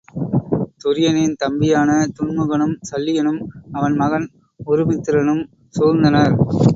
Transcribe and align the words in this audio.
துரியனின் 0.83 1.35
தம்பியான 1.35 1.89
துன்முகனும் 2.17 2.73
சல்லியனும் 2.89 3.39
அவன் 3.71 3.95
மகன் 3.95 4.27
உருமித்திரனும் 4.67 5.43
சூழ்ந்தனர். 5.77 6.35